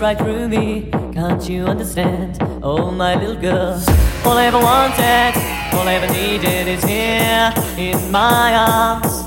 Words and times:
right 0.00 0.18
through 0.18 0.48
me. 0.48 0.88
Can't 1.12 1.48
you 1.48 1.64
understand? 1.64 2.38
Oh, 2.62 2.90
my 2.90 3.14
little 3.14 3.40
girl. 3.40 3.82
All 4.24 4.36
I 4.36 4.44
ever 4.46 4.58
wanted, 4.58 5.34
all 5.74 5.88
I 5.88 5.94
ever 5.94 6.12
needed 6.12 6.68
is 6.68 6.84
here 6.84 7.52
in 7.76 8.10
my 8.12 8.54
arms. 8.54 9.24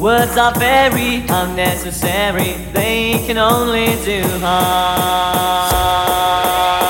Words 0.00 0.36
are 0.36 0.54
very 0.54 1.24
unnecessary, 1.28 2.54
they 2.72 3.22
can 3.26 3.38
only 3.38 3.86
do 4.04 4.22
harm. 4.40 5.70
harm. 5.70 6.81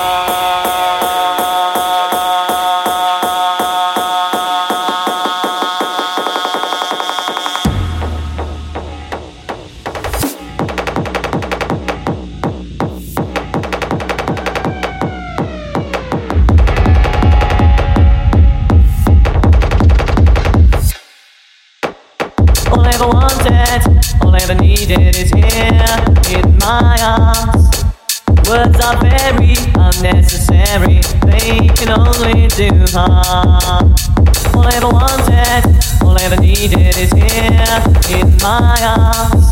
My 38.73 38.85
arms. 38.97 39.49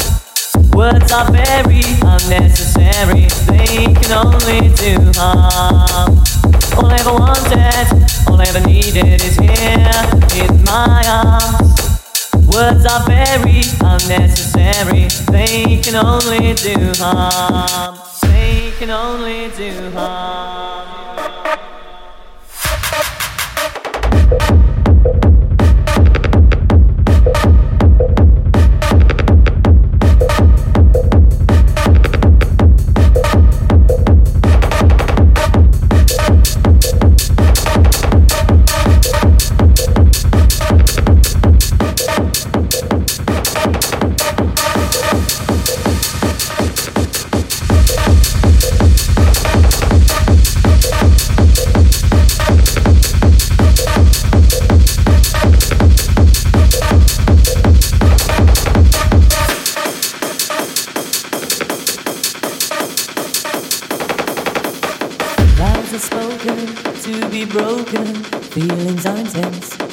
Words 0.74 1.12
are 1.12 1.30
very 1.30 1.82
unnecessary, 2.02 3.26
they 3.50 3.92
can 4.00 4.12
only 4.24 4.72
do 4.76 4.96
harm. 5.16 6.10
All 6.76 6.86
I 6.86 6.96
ever 7.00 7.12
wanted, 7.12 7.86
all 8.28 8.40
I 8.40 8.44
ever 8.48 8.64
needed 8.66 9.20
is 9.22 9.36
here 9.36 9.92
in 10.42 10.64
my 10.64 11.02
arms. 11.06 11.70
Words 12.54 12.86
are 12.86 13.04
very 13.06 13.62
unnecessary, 13.92 15.08
they 15.30 15.76
can 15.84 15.96
only 15.96 16.54
do 16.54 16.76
harm. 16.96 17.98
They 18.22 18.72
can 18.78 18.90
only 18.90 19.50
do 19.56 19.90
harm. 19.90 20.50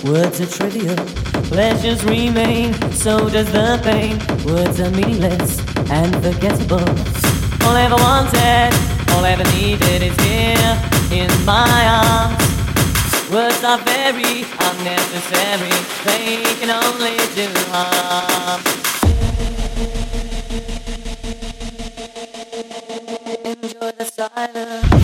Words 0.08 0.40
are 0.40 0.46
trivial. 0.46 0.96
Pleasures 1.52 2.02
remain. 2.06 2.74
So 2.94 3.28
does 3.30 3.52
the 3.52 3.78
pain. 3.84 4.18
Words 4.46 4.80
are 4.80 4.90
meaningless 4.92 5.60
and 5.92 6.16
forgettable. 6.24 6.88
All 7.68 7.76
I 7.76 7.82
ever 7.84 7.96
wanted, 7.96 8.72
all 9.12 9.26
I 9.26 9.32
ever 9.32 9.44
needed 9.60 10.02
is 10.04 10.16
here 10.24 10.76
in 11.12 11.30
my 11.44 11.84
arms. 12.00 12.48
Words 13.30 13.62
are 13.66 13.80
very 13.80 14.46
unnecessary. 14.68 15.76
They 16.06 16.44
can 16.60 16.70
only 16.72 17.18
do 17.36 17.48
harm. 17.68 18.62
Enjoy 23.44 23.92
the 23.92 24.06
silence. 24.06 24.97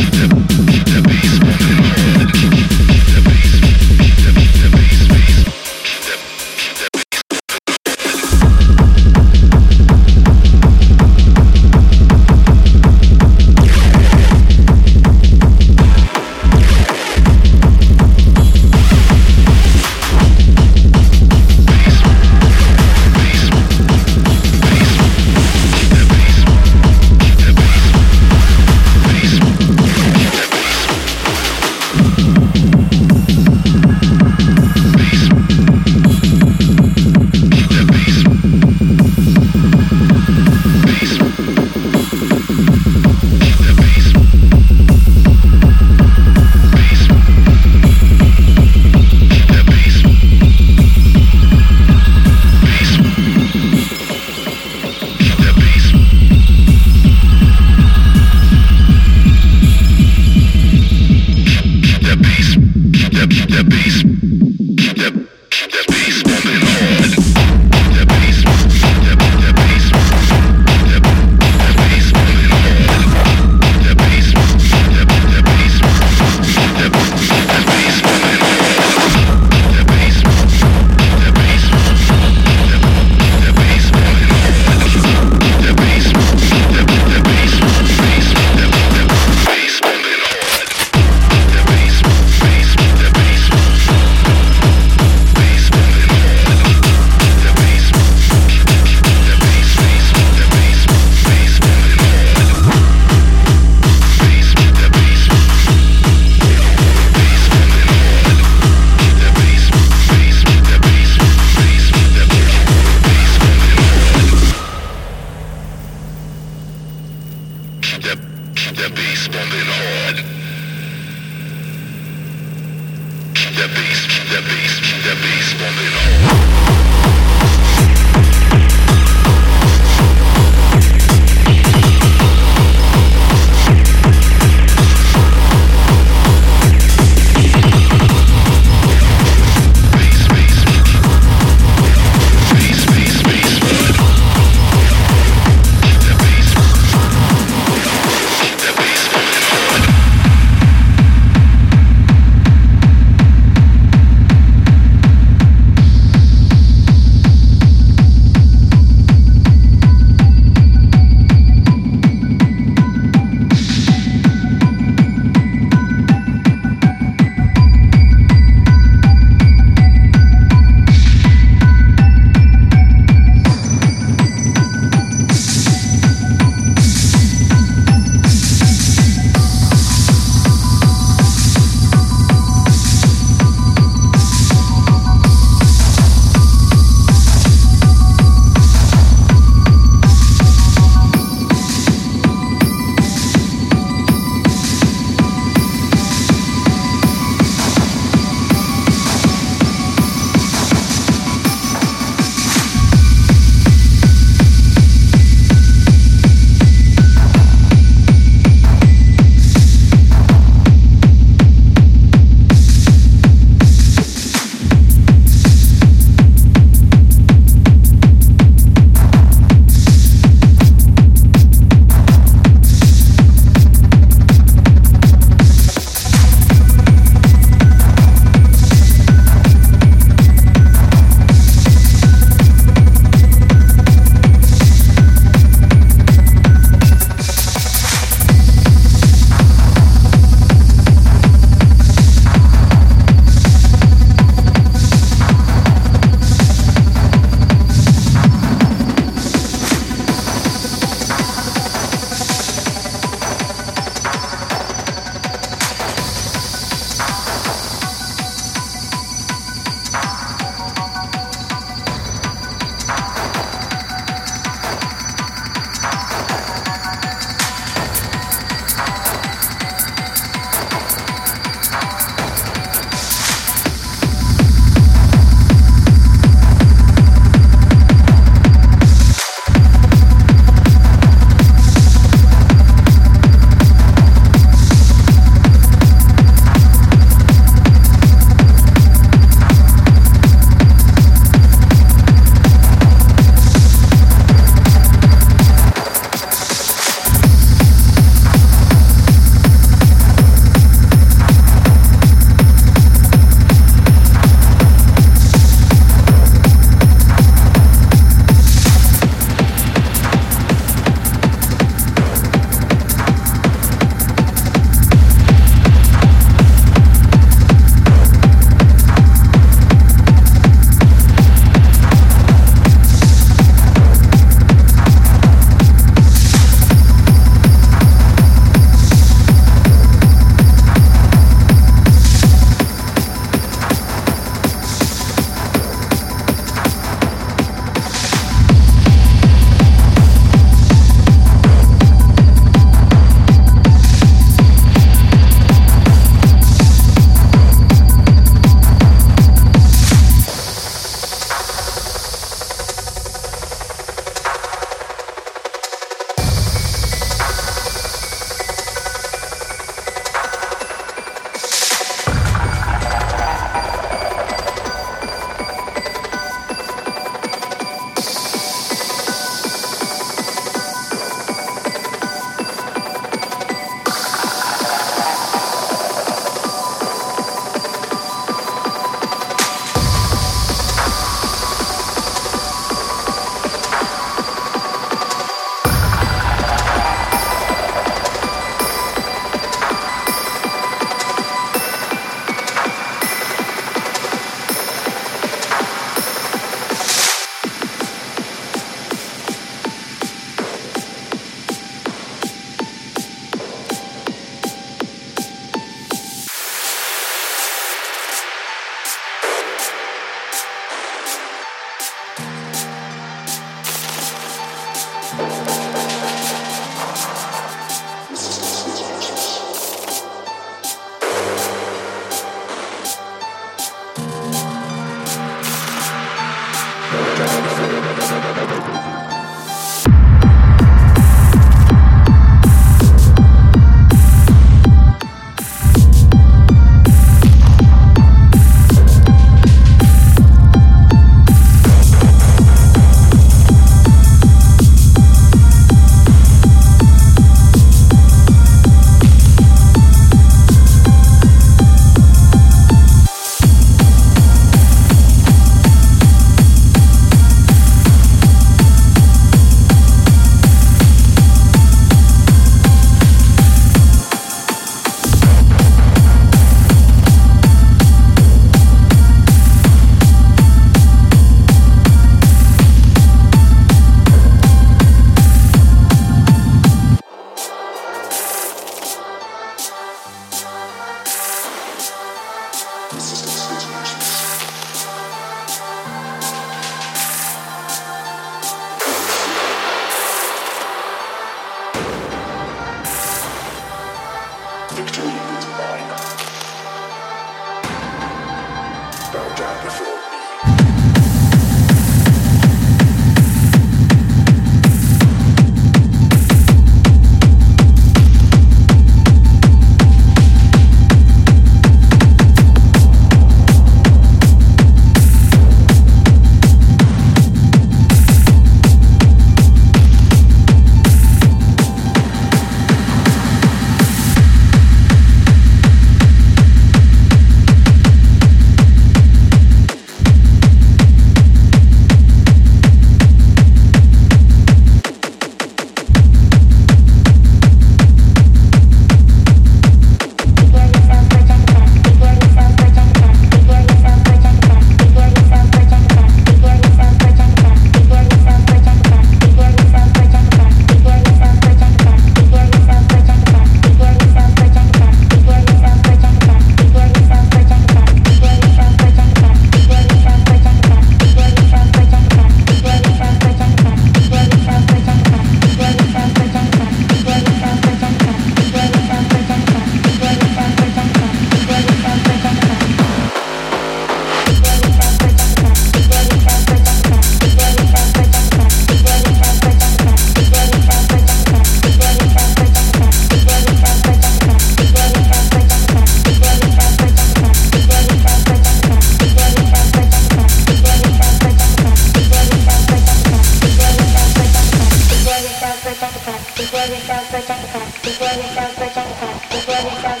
before 596.37 596.67
we 596.69 596.77
start 596.85 597.05
the 597.11 597.19
jump 597.27 597.41
before 597.81 598.13
we 598.19 598.27
start 598.33 598.53
the 598.55 598.67
jump 598.75 599.21
before 599.31 599.61
we 599.65 599.73
start 599.79 600.00